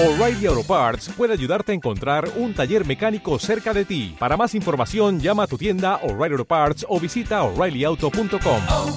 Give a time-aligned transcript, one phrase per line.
[0.00, 4.14] O'Reilly Auto Parts puede ayudarte a encontrar un taller mecánico cerca de ti.
[4.16, 8.62] Para más información, llama a tu tienda O'Reilly Auto Parts o visita oreillyauto.com.
[8.70, 8.96] oh,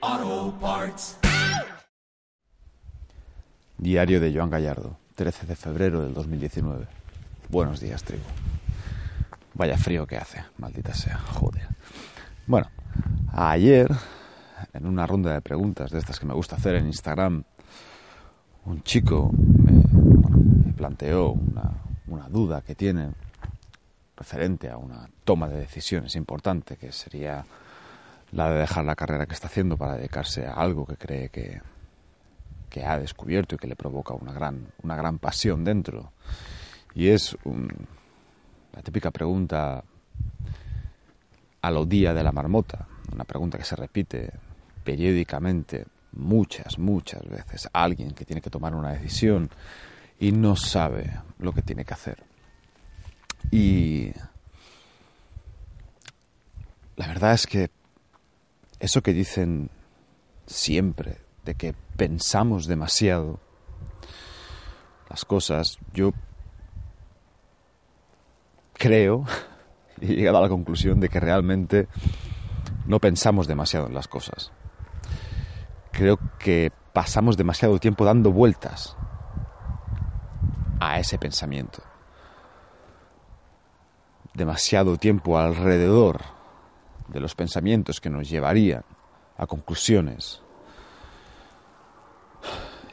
[0.00, 1.16] oh, Parts.
[3.78, 6.88] Diario de Joan Gallardo, 13 de febrero del 2019.
[7.50, 8.24] Buenos días, tribu.
[9.54, 11.68] Vaya frío que hace, maldita sea, joder.
[12.48, 12.68] Bueno,
[13.32, 13.92] ayer,
[14.72, 17.44] en una ronda de preguntas de estas que me gusta hacer en Instagram,
[18.64, 21.70] un chico me, planteó una,
[22.06, 23.10] una duda que tiene
[24.16, 27.44] referente a una toma de decisiones importante, que sería
[28.32, 31.60] la de dejar la carrera que está haciendo para dedicarse a algo que cree que,
[32.70, 36.12] que ha descubierto y que le provoca una gran, una gran pasión dentro.
[36.94, 37.68] Y es un,
[38.72, 39.84] la típica pregunta
[41.60, 44.32] a lo día de la marmota, una pregunta que se repite
[44.84, 47.68] periódicamente muchas, muchas veces.
[47.72, 49.50] Alguien que tiene que tomar una decisión
[50.18, 52.22] y no sabe lo que tiene que hacer.
[53.50, 54.12] Y
[56.96, 57.70] la verdad es que
[58.78, 59.70] eso que dicen
[60.46, 63.40] siempre, de que pensamos demasiado
[65.08, 66.12] las cosas, yo
[68.74, 69.24] creo
[70.00, 71.88] y he llegado a la conclusión de que realmente
[72.86, 74.52] no pensamos demasiado en las cosas.
[75.92, 78.96] Creo que pasamos demasiado tiempo dando vueltas
[80.80, 81.82] a ese pensamiento.
[84.34, 86.22] Demasiado tiempo alrededor
[87.08, 88.84] de los pensamientos que nos llevarían
[89.36, 90.42] a conclusiones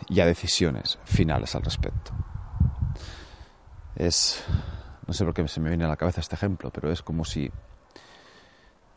[0.09, 2.11] y a decisiones finales al respecto.
[3.95, 4.43] Es,
[5.07, 7.23] no sé por qué se me viene a la cabeza este ejemplo, pero es como
[7.23, 7.49] si,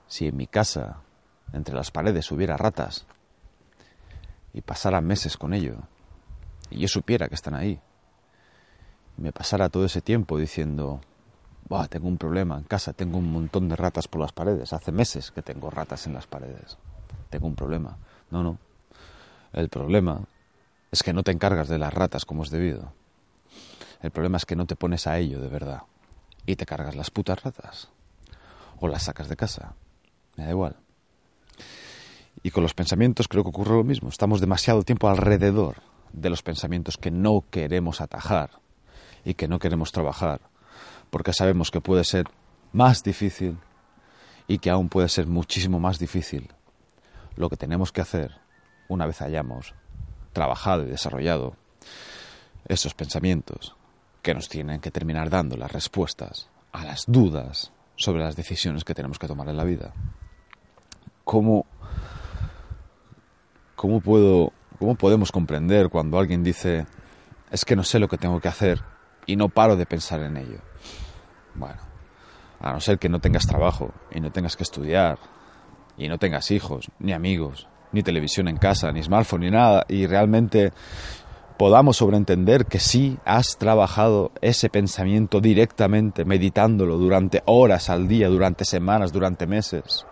[0.06, 0.98] si en mi casa,
[1.52, 3.06] entre las paredes, hubiera ratas
[4.52, 5.76] y pasara meses con ello,
[6.70, 7.80] y yo supiera que están ahí,
[9.18, 11.00] y me pasara todo ese tiempo diciendo,
[11.68, 14.92] Buah, tengo un problema en casa, tengo un montón de ratas por las paredes, hace
[14.92, 16.78] meses que tengo ratas en las paredes,
[17.30, 17.96] tengo un problema.
[18.30, 18.58] No, no,
[19.52, 20.22] el problema
[20.90, 22.92] es que no te encargas de las ratas como es debido.
[24.02, 25.82] El problema es que no te pones a ello de verdad
[26.44, 27.88] y te cargas las putas ratas
[28.80, 29.74] o las sacas de casa.
[30.36, 30.81] Me da igual.
[32.42, 34.08] Y con los pensamientos creo que ocurre lo mismo.
[34.08, 35.76] Estamos demasiado tiempo alrededor
[36.12, 38.50] de los pensamientos que no queremos atajar
[39.24, 40.40] y que no queremos trabajar
[41.12, 42.24] porque sabemos que puede ser
[42.72, 43.58] más difícil
[44.48, 46.50] y que aún puede ser muchísimo más difícil.
[47.36, 48.40] Lo que tenemos que hacer
[48.88, 49.74] una vez hayamos
[50.32, 51.54] trabajado y desarrollado
[52.66, 53.76] esos pensamientos
[54.22, 58.94] que nos tienen que terminar dando las respuestas a las dudas sobre las decisiones que
[58.94, 59.92] tenemos que tomar en la vida.
[61.24, 61.66] ¿Cómo,
[63.76, 66.86] cómo, puedo, cómo podemos comprender cuando alguien dice
[67.50, 68.80] es que no sé lo que tengo que hacer
[69.26, 70.58] y no paro de pensar en ello?
[71.54, 71.80] Bueno,
[72.60, 75.18] a no ser que no tengas trabajo y no tengas que estudiar
[75.96, 80.06] y no tengas hijos, ni amigos, ni televisión en casa, ni smartphone, ni nada, y
[80.06, 80.72] realmente
[81.58, 88.64] podamos sobreentender que sí has trabajado ese pensamiento directamente, meditándolo durante horas al día, durante
[88.64, 90.06] semanas, durante meses.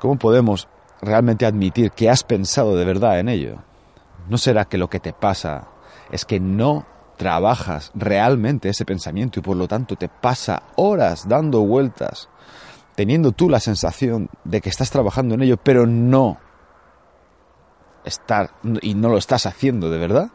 [0.00, 0.68] ¿Cómo podemos
[1.04, 3.58] realmente admitir que has pensado de verdad en ello?
[4.28, 5.68] ¿No será que lo que te pasa
[6.10, 11.60] es que no trabajas realmente ese pensamiento y por lo tanto te pasa horas dando
[11.60, 12.28] vueltas,
[12.94, 16.38] teniendo tú la sensación de que estás trabajando en ello, pero no
[18.04, 18.50] estar
[18.82, 20.30] y no lo estás haciendo de verdad?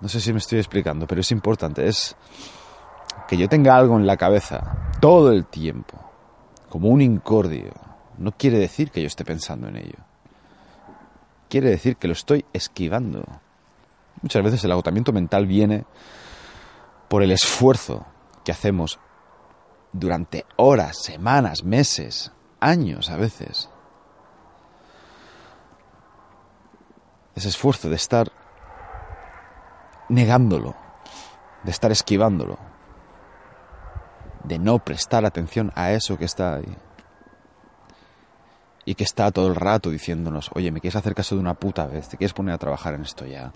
[0.00, 2.16] No sé si me estoy explicando, pero es importante, es
[3.28, 5.99] que yo tenga algo en la cabeza todo el tiempo,
[6.70, 7.72] como un incordio,
[8.16, 9.98] no quiere decir que yo esté pensando en ello
[11.50, 13.24] quiere decir que lo estoy esquivando.
[14.22, 15.84] Muchas veces el agotamiento mental viene
[17.08, 18.06] por el esfuerzo
[18.44, 18.98] que hacemos
[19.92, 23.68] durante horas, semanas, meses, años a veces.
[27.34, 28.30] Ese esfuerzo de estar
[30.08, 30.76] negándolo,
[31.64, 32.58] de estar esquivándolo,
[34.44, 36.76] de no prestar atención a eso que está ahí
[38.84, 41.86] y que está todo el rato diciéndonos, oye, me quieres hacer caso de una puta
[41.86, 43.52] vez, te quieres poner a trabajar en esto ya,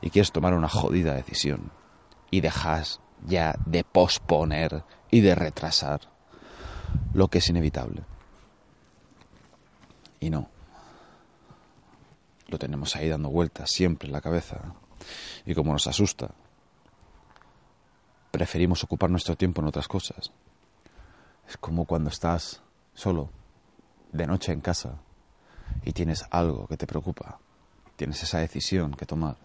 [0.00, 1.70] y quieres tomar una jodida decisión,
[2.30, 6.00] y dejas ya de posponer y de retrasar
[7.12, 8.02] lo que es inevitable.
[10.18, 10.48] Y no.
[12.48, 14.74] Lo tenemos ahí dando vueltas siempre en la cabeza.
[15.46, 16.32] Y como nos asusta,
[18.30, 20.30] preferimos ocupar nuestro tiempo en otras cosas.
[21.48, 22.62] Es como cuando estás
[22.94, 23.30] solo
[24.12, 24.98] de noche en casa
[25.84, 27.38] y tienes algo que te preocupa,
[27.96, 29.36] tienes esa decisión que tomar,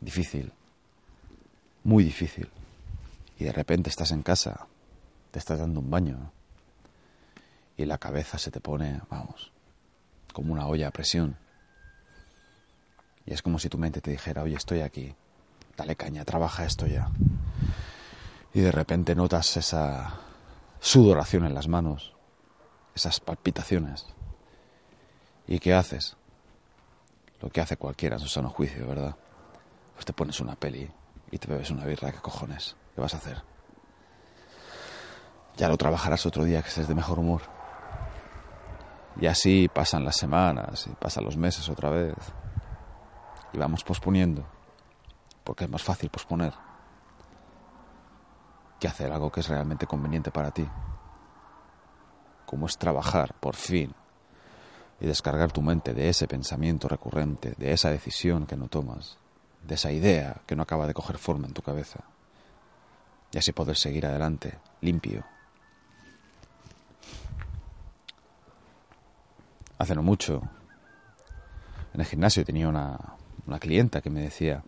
[0.00, 0.52] difícil,
[1.84, 2.48] muy difícil,
[3.38, 4.66] y de repente estás en casa,
[5.30, 6.32] te estás dando un baño
[7.76, 9.52] y la cabeza se te pone, vamos,
[10.34, 11.36] como una olla a presión.
[13.24, 15.14] Y es como si tu mente te dijera, oye, estoy aquí,
[15.76, 17.10] dale caña, trabaja esto ya.
[18.52, 20.14] Y de repente notas esa
[20.80, 22.14] sudoración en las manos,
[22.94, 24.06] esas palpitaciones.
[25.46, 26.16] ¿Y qué haces?
[27.40, 29.14] Lo que hace cualquiera en su sano juicio, ¿verdad?
[29.94, 30.90] Pues te pones una peli
[31.30, 32.76] y te bebes una birra, ¿qué cojones?
[32.94, 33.42] ¿Qué vas a hacer?
[35.56, 37.42] Ya lo trabajarás otro día que estés de mejor humor.
[39.20, 42.14] Y así pasan las semanas y pasan los meses otra vez.
[43.52, 44.44] Y vamos posponiendo,
[45.44, 46.69] porque es más fácil posponer
[48.80, 50.66] que hacer algo que es realmente conveniente para ti.
[52.46, 53.94] Como es trabajar, por fin,
[55.00, 59.18] y descargar tu mente de ese pensamiento recurrente, de esa decisión que no tomas,
[59.62, 62.00] de esa idea que no acaba de coger forma en tu cabeza.
[63.32, 65.24] Y así poder seguir adelante, limpio.
[69.78, 70.42] Hace no mucho,
[71.94, 72.98] en el gimnasio tenía una,
[73.46, 74.62] una clienta que me decía,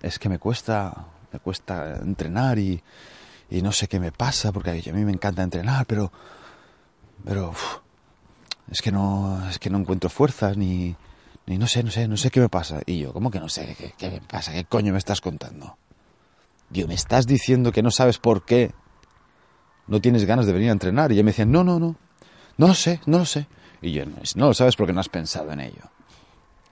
[0.00, 2.82] es que me cuesta, me cuesta entrenar y,
[3.50, 6.12] y no sé qué me pasa, porque a mí me encanta entrenar, pero,
[7.24, 7.52] pero
[8.70, 10.96] es que no, es que no encuentro fuerzas ni,
[11.46, 12.80] ni no sé, no sé, no sé qué me pasa.
[12.86, 14.52] Y yo, ¿cómo que no sé qué, qué me pasa?
[14.52, 15.78] ¿Qué coño me estás contando?
[16.68, 18.72] Dios, me estás diciendo que no sabes por qué
[19.86, 21.10] no tienes ganas de venir a entrenar.
[21.10, 21.96] Y ella me decía, no, no, no,
[22.56, 23.46] no lo sé, no lo sé.
[23.82, 25.82] Y yo, no lo sabes porque no has pensado en ello.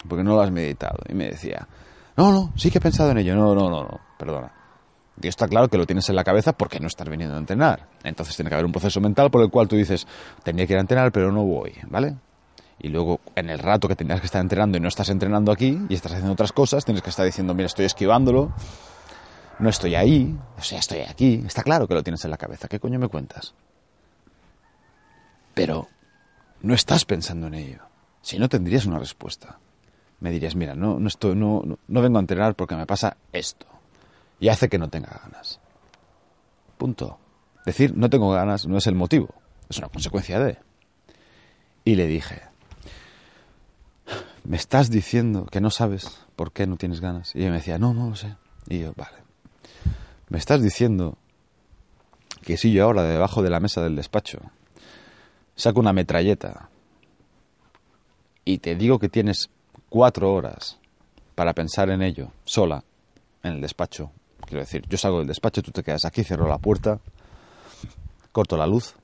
[0.08, 0.98] Porque no lo has meditado.
[1.08, 1.68] Y me decía,
[2.16, 3.34] no, no, sí que he pensado en ello.
[3.34, 4.52] No, no, no, no, perdona.
[5.20, 7.88] Y está claro que lo tienes en la cabeza porque no estás viniendo a entrenar.
[8.02, 10.06] Entonces tiene que haber un proceso mental por el cual tú dices,
[10.42, 12.16] tenía que ir a entrenar, pero no voy, ¿vale?
[12.80, 15.78] Y luego, en el rato que tenías que estar entrenando y no estás entrenando aquí
[15.88, 18.52] y estás haciendo otras cosas, tienes que estar diciendo, mira, estoy esquivándolo,
[19.60, 21.42] no estoy ahí, o sea, estoy aquí.
[21.46, 22.66] Está claro que lo tienes en la cabeza.
[22.66, 23.54] ¿Qué coño me cuentas?
[25.54, 25.88] Pero
[26.62, 27.82] no estás pensando en ello.
[28.20, 29.58] Si no, tendrías una respuesta.
[30.24, 33.66] Me dirías, mira, no, no, estoy, no, no, vengo a entrenar porque me pasa esto.
[34.40, 35.60] Y hace que no tenga ganas.
[36.78, 37.18] Punto.
[37.66, 39.34] Decir no tengo ganas no es el motivo,
[39.68, 40.56] es una consecuencia de.
[41.84, 42.40] Y le dije,
[44.44, 47.34] ¿me estás diciendo que no sabes por qué no tienes ganas?
[47.34, 48.34] Y ella me decía, no, no lo sé.
[48.66, 49.18] Y yo, vale.
[50.30, 51.18] ¿Me estás diciendo
[52.40, 54.38] que si yo ahora debajo de la mesa del despacho
[55.54, 56.70] saco una metralleta
[58.46, 59.50] y te digo que tienes
[59.94, 60.76] cuatro horas
[61.36, 62.82] para pensar en ello, sola,
[63.44, 64.10] en el despacho?
[64.40, 66.98] Quiero decir, yo salgo del despacho, tú te quedas aquí, cierro la puerta,
[68.32, 68.96] corto la luz,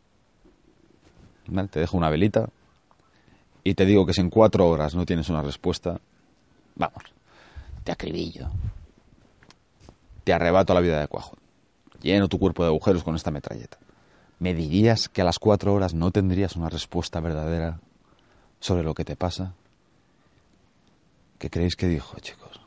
[1.70, 2.48] te dejo una velita
[3.62, 6.00] y te digo que si en cuatro horas no tienes una respuesta,
[6.74, 7.04] vamos,
[7.84, 8.50] te acribillo,
[10.24, 11.36] te arrebato la vida de cuajo,
[12.02, 13.78] lleno tu cuerpo de agujeros con esta metralleta.
[14.40, 17.78] ¿Me dirías que a las cuatro horas no tendrías una respuesta verdadera
[18.58, 19.54] sobre lo que te pasa?
[21.40, 22.60] ¿Qué creéis que dijo, chicos?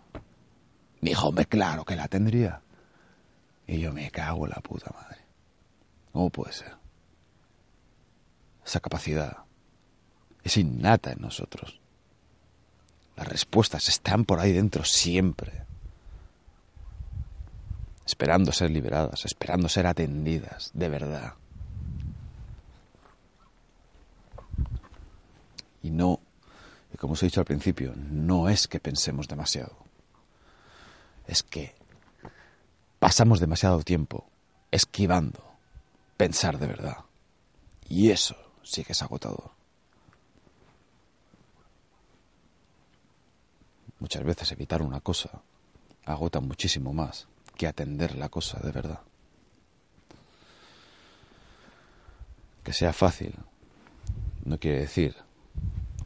[0.99, 2.59] Dijo, hombre, claro que la tendría.
[3.67, 5.21] Y yo me cago en la puta madre.
[6.11, 6.73] ¿Cómo puede ser?
[8.65, 9.37] Esa capacidad
[10.43, 11.79] es innata en nosotros.
[13.15, 15.65] Las respuestas están por ahí dentro siempre.
[18.07, 21.35] Esperando ser liberadas, esperando ser atendidas, de verdad.
[25.83, 26.22] Y no,
[27.03, 29.75] como os he dicho al principio, no es que pensemos demasiado.
[31.27, 31.75] Es que
[32.97, 34.29] pasamos demasiado tiempo
[34.71, 35.43] esquivando
[36.15, 36.99] pensar de verdad.
[37.89, 39.51] Y eso sí que es agotador.
[43.99, 45.41] Muchas veces evitar una cosa
[46.05, 49.01] agota muchísimo más que atender la cosa de verdad.
[52.63, 53.35] Que sea fácil
[54.45, 55.17] no quiere decir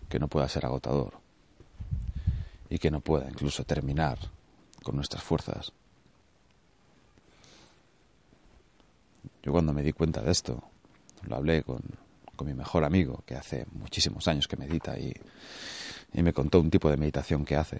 [0.09, 1.13] que no pueda ser agotador
[2.69, 4.17] y que no pueda incluso terminar
[4.83, 5.71] con nuestras fuerzas.
[9.43, 10.61] Yo cuando me di cuenta de esto,
[11.23, 11.81] lo hablé con,
[12.35, 15.13] con mi mejor amigo, que hace muchísimos años que medita, y,
[16.13, 17.79] y me contó un tipo de meditación que hace,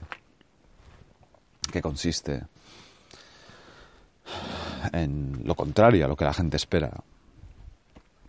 [1.72, 2.44] que consiste
[4.94, 6.92] en lo contrario a lo que la gente espera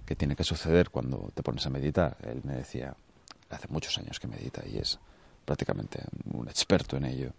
[0.04, 2.16] que tiene que suceder cuando te pones a meditar.
[2.22, 2.96] Él me decía,
[3.56, 4.98] hace muchos años que medita y es
[5.44, 6.02] prácticamente
[6.32, 7.32] un experto en ello.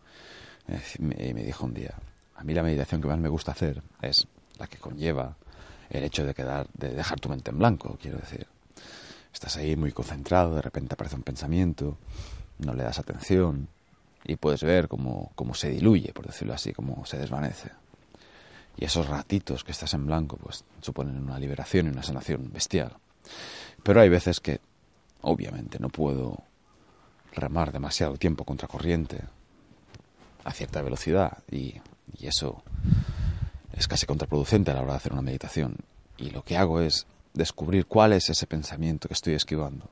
[0.97, 1.95] Y me dijo un día,
[2.35, 5.35] a mí la meditación que más me gusta hacer es la que conlleva
[5.89, 8.47] el hecho de quedar, de dejar tu mente en blanco, quiero decir.
[9.33, 11.97] Estás ahí muy concentrado, de repente aparece un pensamiento,
[12.59, 13.67] no le das atención
[14.23, 17.71] y puedes ver cómo, cómo se diluye, por decirlo así, cómo se desvanece.
[18.77, 22.95] Y esos ratitos que estás en blanco, pues suponen una liberación y una sanación bestial.
[23.83, 24.61] Pero hay veces que,
[25.21, 26.43] obviamente, no puedo
[27.33, 29.21] remar demasiado tiempo contra corriente
[30.43, 31.75] a cierta velocidad y,
[32.17, 32.63] y eso
[33.73, 35.77] es casi contraproducente a la hora de hacer una meditación.
[36.17, 39.89] Y lo que hago es descubrir cuál es ese pensamiento que estoy esquivando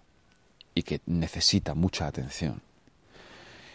[0.74, 2.62] y que necesita mucha atención.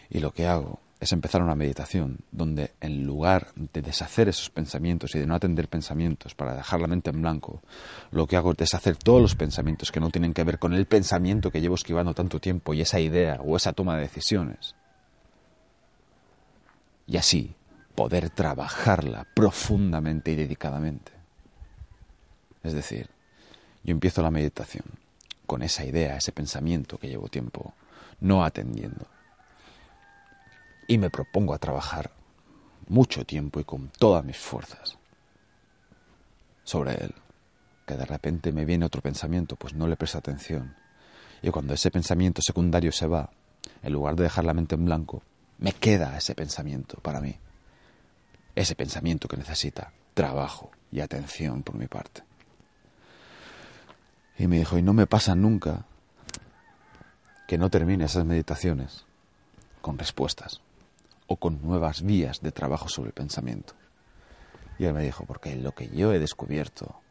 [0.09, 5.13] Y lo que hago es empezar una meditación donde en lugar de deshacer esos pensamientos
[5.15, 7.61] y de no atender pensamientos para dejar la mente en blanco,
[8.11, 10.85] lo que hago es deshacer todos los pensamientos que no tienen que ver con el
[10.85, 14.75] pensamiento que llevo esquivando tanto tiempo y esa idea o esa toma de decisiones.
[17.05, 17.53] Y así
[17.95, 21.11] poder trabajarla profundamente y dedicadamente.
[22.63, 23.09] Es decir,
[23.83, 24.85] yo empiezo la meditación
[25.45, 27.73] con esa idea, ese pensamiento que llevo tiempo
[28.21, 29.05] no atendiendo.
[30.93, 32.11] Y me propongo a trabajar
[32.87, 34.99] mucho tiempo y con todas mis fuerzas
[36.63, 37.15] sobre él.
[37.87, 40.75] Que de repente me viene otro pensamiento, pues no le presto atención.
[41.41, 43.31] Y cuando ese pensamiento secundario se va,
[43.81, 45.23] en lugar de dejar la mente en blanco,
[45.57, 47.39] me queda ese pensamiento para mí.
[48.53, 52.21] Ese pensamiento que necesita trabajo y atención por mi parte.
[54.37, 55.87] Y me dijo, y no me pasa nunca
[57.47, 59.05] que no termine esas meditaciones
[59.81, 60.61] con respuestas
[61.33, 63.73] o con nuevas vías de trabajo sobre el pensamiento.
[64.77, 67.01] Y él me dijo, porque lo que yo he descubierto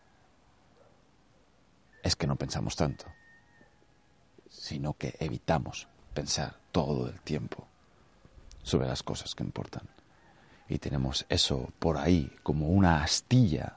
[2.04, 3.06] es que no pensamos tanto,
[4.48, 7.66] sino que evitamos pensar todo el tiempo
[8.62, 9.88] sobre las cosas que importan.
[10.68, 13.76] Y tenemos eso por ahí como una astilla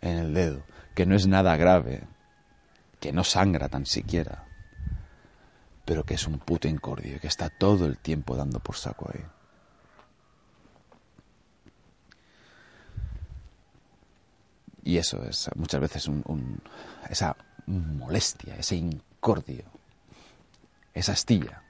[0.00, 0.62] en el dedo,
[0.94, 2.04] que no es nada grave,
[2.98, 4.46] que no sangra tan siquiera,
[5.84, 9.22] pero que es un puto incordio que está todo el tiempo dando por saco ahí.
[14.86, 16.62] Y eso es muchas veces un,
[17.10, 19.64] esa molestia, ese incordio,
[20.94, 21.60] esa astilla.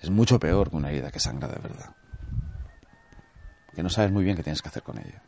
[0.00, 1.94] Es mucho peor que una herida que sangra de verdad.
[3.76, 5.20] Que no sabes muy bien qué tienes que hacer con ello.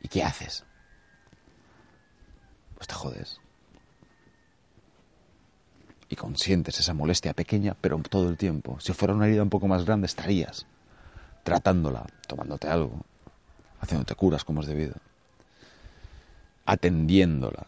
[0.00, 0.64] ¿Y qué haces?
[2.76, 3.40] Pues te jodes.
[6.08, 8.78] Y consientes esa molestia pequeña, pero todo el tiempo.
[8.78, 10.64] Si fuera una herida un poco más grande, estarías
[11.42, 13.04] tratándola, tomándote algo,
[13.84, 14.94] haciéndote curas como es debido,
[16.66, 17.66] atendiéndola.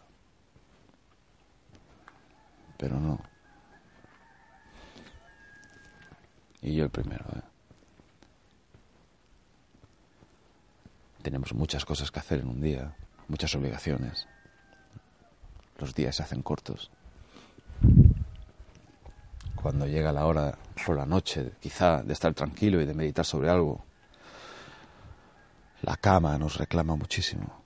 [2.77, 3.19] Pero no.
[6.61, 7.41] Y yo el primero, ¿eh?
[11.21, 12.95] Tenemos muchas cosas que hacer en un día,
[13.27, 14.27] muchas obligaciones.
[15.77, 16.89] Los días se hacen cortos.
[19.55, 23.49] Cuando llega la hora por la noche, quizá, de estar tranquilo y de meditar sobre
[23.49, 23.83] algo,
[25.87, 27.63] la cama nos reclama muchísimo.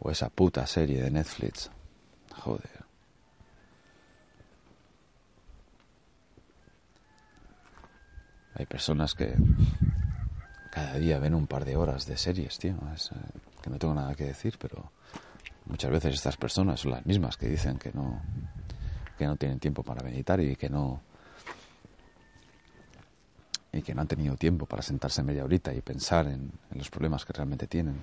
[0.00, 1.70] O esa puta serie de Netflix.
[2.38, 2.84] Joder.
[8.54, 9.34] Hay personas que
[10.70, 12.76] cada día ven un par de horas de series, tío.
[12.76, 14.90] Eh, que no tengo nada que decir, pero
[15.66, 18.22] muchas veces estas personas son las mismas que dicen que no,
[19.18, 21.02] que no tienen tiempo para meditar y que no
[23.72, 27.24] y que no han tenido tiempo para sentarse media horita y pensar en, los problemas
[27.24, 27.96] que realmente tienen.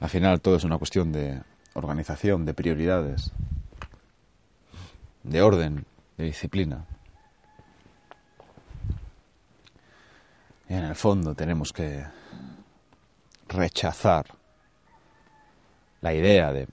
[0.00, 1.42] Al final todo es una cuestión de
[1.74, 3.30] organización, de prioridades,
[5.22, 5.84] de orden,
[6.16, 6.86] de disciplina.
[10.68, 12.04] Y en el fondo tenemos que
[13.48, 14.26] rechazar
[16.00, 16.68] la idea de,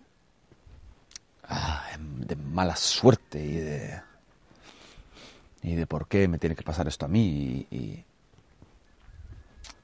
[1.44, 4.02] ah, de mala suerte y de,
[5.66, 8.06] y de por qué me tiene que pasar esto a mí y,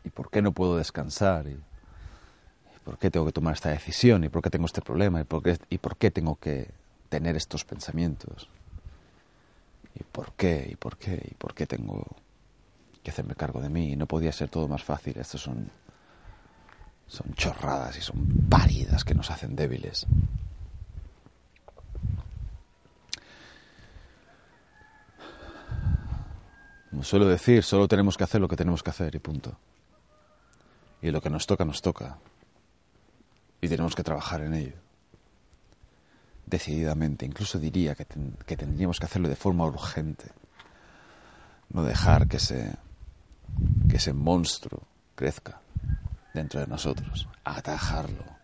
[0.03, 4.23] y, por qué no puedo descansar y, y, por qué tengo que tomar esta decisión
[4.23, 6.69] y por qué tengo este problema y por qué, y por qué tengo que
[7.09, 8.47] tener estos pensamientos
[9.95, 12.05] y por qué y por qué y por qué tengo
[13.01, 15.17] que hacerme cargo de mí y no podía ser todo más fácil.
[15.17, 15.71] Estos son
[17.07, 20.05] son chorradas y son pálidas que nos hacen débiles.
[27.03, 29.57] Suelo decir, solo tenemos que hacer lo que tenemos que hacer y punto.
[31.01, 32.17] Y lo que nos toca, nos toca.
[33.59, 34.75] Y tenemos que trabajar en ello.
[36.45, 37.25] Decididamente.
[37.25, 38.05] Incluso diría que,
[38.45, 40.25] que tendríamos que hacerlo de forma urgente.
[41.69, 42.75] No dejar que ese,
[43.89, 44.83] que ese monstruo
[45.15, 45.61] crezca
[46.33, 48.41] dentro de nosotros, atajarlo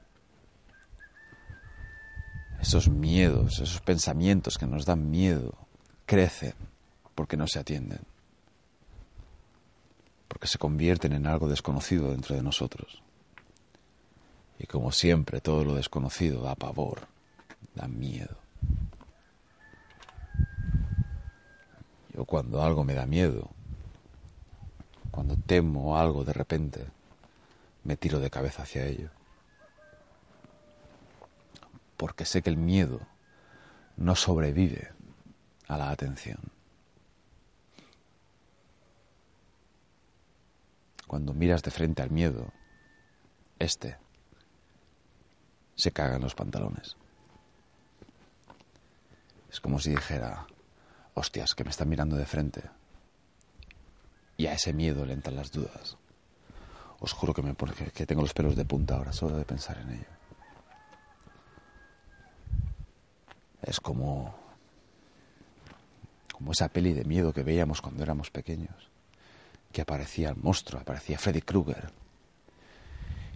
[2.62, 5.54] esos miedos, esos pensamientos que nos dan miedo,
[6.06, 6.54] crecen
[7.16, 8.00] porque no se atienden,
[10.28, 13.02] porque se convierten en algo desconocido dentro de nosotros.
[14.60, 17.08] Y como siempre, todo lo desconocido da pavor,
[17.76, 18.36] da miedo.
[22.14, 23.50] Yo cuando algo me da miedo,
[25.12, 26.86] cuando temo algo de repente,
[27.84, 29.10] me tiro de cabeza hacia ello.
[31.96, 33.00] Porque sé que el miedo
[33.96, 34.92] no sobrevive
[35.68, 36.57] a la atención.
[41.08, 42.52] Cuando miras de frente al miedo,
[43.60, 43.98] este
[45.76, 46.98] se caga en los pantalones.
[49.50, 50.46] Es como si dijera,
[51.14, 52.64] hostias, que me están mirando de frente.
[54.36, 55.98] Y a ese miedo le entran las dudas.
[57.00, 59.92] Os juro que, me que tengo los pelos de punta ahora solo de pensar en
[59.92, 60.18] ello.
[63.62, 64.36] Es como,
[66.34, 68.90] como esa peli de miedo que veíamos cuando éramos pequeños,
[69.72, 71.92] que aparecía el monstruo, aparecía Freddy Krueger,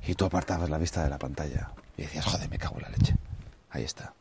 [0.05, 2.89] y tú apartabas la vista de la pantalla y decías, joder, me cago en la
[2.89, 3.15] leche.
[3.69, 4.13] Ahí está.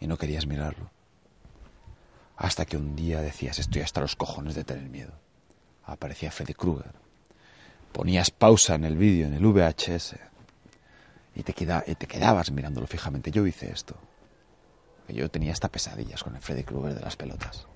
[0.00, 0.90] Y no querías mirarlo.
[2.36, 5.12] Hasta que un día decías, estoy hasta los cojones de tener miedo.
[5.84, 6.92] Aparecía Freddy Krueger.
[7.92, 10.16] Ponías pausa en el vídeo, en el VHS,
[11.34, 11.54] y te,
[11.86, 13.30] y te quedabas mirándolo fijamente.
[13.30, 13.96] Yo hice esto.
[15.08, 17.66] Yo tenía hasta pesadillas con el Freddy Krueger de las pelotas.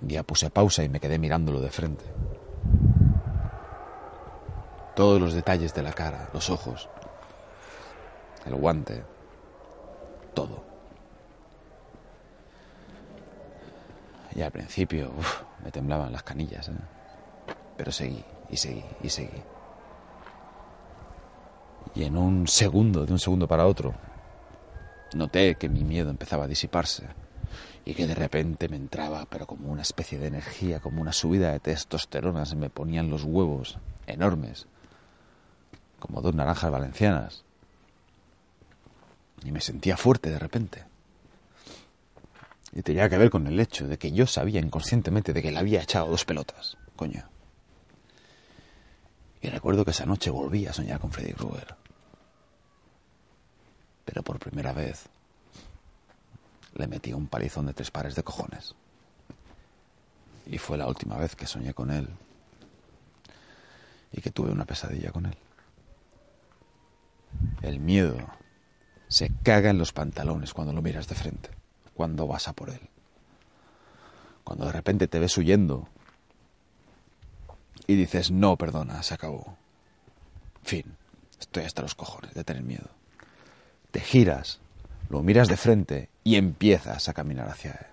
[0.00, 2.04] Día puse pausa y me quedé mirándolo de frente.
[4.94, 6.88] Todos los detalles de la cara, los ojos,
[8.46, 9.04] el guante,
[10.34, 10.64] todo.
[14.34, 15.10] Y al principio
[15.64, 16.72] me temblaban las canillas, ¿eh?
[17.76, 19.42] pero seguí y seguí y seguí.
[21.94, 23.94] Y en un segundo, de un segundo para otro,
[25.14, 27.06] noté que mi miedo empezaba a disiparse
[27.84, 31.52] y que de repente me entraba, pero como una especie de energía, como una subida
[31.52, 34.66] de testosterona, se me ponían los huevos enormes,
[35.98, 37.44] como dos naranjas valencianas.
[39.44, 40.84] Y me sentía fuerte de repente.
[42.72, 45.58] Y tenía que ver con el hecho de que yo sabía inconscientemente de que le
[45.58, 47.28] había echado dos pelotas, coño.
[49.40, 51.76] Y recuerdo que esa noche volví a soñar con Freddy Krueger.
[54.04, 55.08] Pero por primera vez
[56.78, 58.74] le metí un palizón de tres pares de cojones.
[60.46, 62.08] Y fue la última vez que soñé con él
[64.12, 65.36] y que tuve una pesadilla con él.
[67.60, 68.16] El miedo
[69.08, 71.50] se caga en los pantalones cuando lo miras de frente,
[71.94, 72.80] cuando vas a por él.
[74.44, 75.88] Cuando de repente te ves huyendo
[77.86, 79.56] y dices, no, perdona, se acabó.
[80.62, 80.96] Fin,
[81.38, 82.88] estoy hasta los cojones de tener miedo.
[83.90, 84.60] Te giras,
[85.08, 87.86] lo miras de frente y empiezas a caminar hacia él.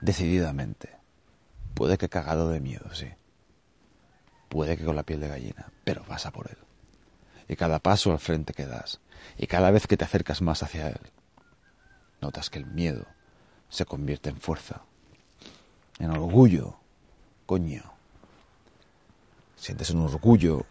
[0.00, 0.90] Decididamente.
[1.74, 3.08] Puede que cagado de miedo, sí.
[4.48, 6.58] Puede que con la piel de gallina, pero vas a por él.
[7.48, 9.00] Y cada paso al frente que das,
[9.38, 11.00] y cada vez que te acercas más hacia él,
[12.20, 13.06] notas que el miedo
[13.68, 14.82] se convierte en fuerza,
[15.98, 16.76] en orgullo,
[17.46, 17.82] coño.
[19.56, 20.66] Sientes un orgullo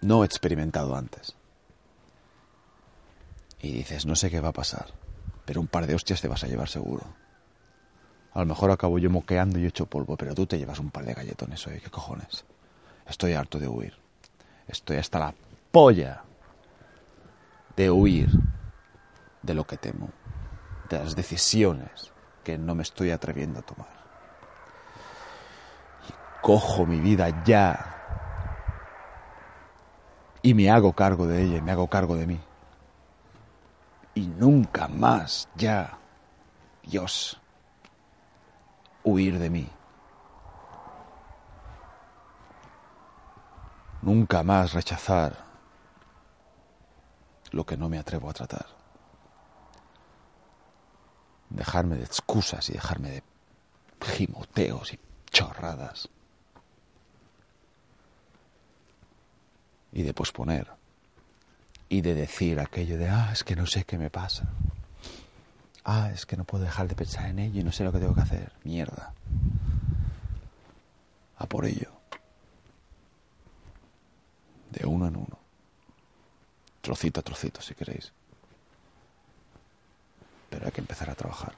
[0.00, 1.34] no experimentado antes.
[3.62, 4.86] Y dices, no sé qué va a pasar,
[5.46, 7.04] pero un par de hostias te vas a llevar seguro.
[8.34, 11.04] A lo mejor acabo yo moqueando y hecho polvo, pero tú te llevas un par
[11.04, 12.44] de galletones hoy, ¿qué cojones?
[13.06, 13.94] Estoy harto de huir.
[14.66, 15.34] Estoy hasta la
[15.70, 16.24] polla
[17.76, 18.30] de huir
[19.42, 20.10] de lo que temo,
[20.88, 23.88] de las decisiones que no me estoy atreviendo a tomar.
[26.08, 27.88] Y cojo mi vida ya
[30.42, 32.40] y me hago cargo de ella me hago cargo de mí.
[34.14, 35.98] Y nunca más ya,
[36.82, 37.40] Dios,
[39.04, 39.68] huir de mí.
[44.02, 45.44] Nunca más rechazar
[47.52, 48.66] lo que no me atrevo a tratar.
[51.50, 53.22] Dejarme de excusas y dejarme de
[54.00, 56.08] gimoteos y chorradas.
[59.92, 60.81] Y de posponer.
[61.92, 64.48] Y de decir aquello de, ah, es que no sé qué me pasa.
[65.84, 67.98] Ah, es que no puedo dejar de pensar en ello y no sé lo que
[67.98, 68.50] tengo que hacer.
[68.64, 69.12] Mierda.
[71.36, 71.92] A por ello.
[74.70, 75.38] De uno en uno.
[76.80, 78.10] Trocito a trocito, si queréis.
[80.48, 81.54] Pero hay que empezar a trabajar.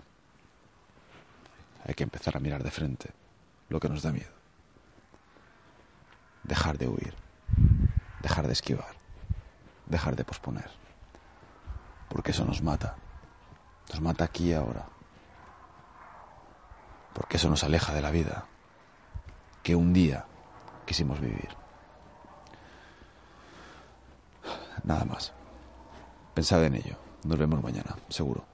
[1.87, 3.11] Hay que empezar a mirar de frente
[3.69, 4.35] lo que nos da miedo.
[6.43, 7.15] Dejar de huir.
[8.21, 8.94] Dejar de esquivar.
[9.87, 10.71] Dejar de posponer.
[12.09, 12.97] Porque eso nos mata.
[13.91, 14.87] Nos mata aquí y ahora.
[17.13, 18.47] Porque eso nos aleja de la vida
[19.63, 20.27] que un día
[20.85, 21.49] quisimos vivir.
[24.85, 25.33] Nada más.
[26.35, 26.97] Pensad en ello.
[27.25, 28.54] Nos vemos mañana, seguro.